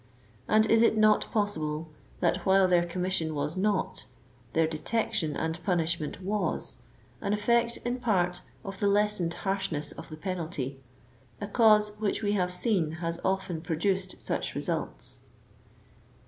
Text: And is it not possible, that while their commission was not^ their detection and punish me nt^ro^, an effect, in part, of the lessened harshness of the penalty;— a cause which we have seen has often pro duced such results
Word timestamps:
And 0.47 0.65
is 0.65 0.81
it 0.81 0.97
not 0.97 1.31
possible, 1.31 1.87
that 2.21 2.37
while 2.37 2.67
their 2.67 2.87
commission 2.87 3.35
was 3.35 3.55
not^ 3.55 4.05
their 4.53 4.65
detection 4.65 5.37
and 5.37 5.63
punish 5.63 5.99
me 5.99 6.07
nt^ro^, 6.07 6.75
an 7.21 7.33
effect, 7.33 7.77
in 7.85 7.99
part, 7.99 8.41
of 8.65 8.79
the 8.79 8.87
lessened 8.87 9.35
harshness 9.35 9.91
of 9.91 10.09
the 10.09 10.17
penalty;— 10.17 10.79
a 11.39 11.45
cause 11.45 11.89
which 11.99 12.23
we 12.23 12.31
have 12.31 12.51
seen 12.51 12.93
has 12.93 13.19
often 13.23 13.61
pro 13.61 13.75
duced 13.75 14.19
such 14.23 14.55
results 14.55 15.19